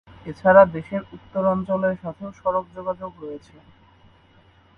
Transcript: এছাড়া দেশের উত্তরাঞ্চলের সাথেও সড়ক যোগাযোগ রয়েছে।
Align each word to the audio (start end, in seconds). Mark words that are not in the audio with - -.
এছাড়া 0.25 0.61
দেশের 0.75 1.01
উত্তরাঞ্চলের 1.15 1.95
সাথেও 2.03 2.29
সড়ক 2.39 2.65
যোগাযোগ 2.75 3.11
রয়েছে। 3.21 3.55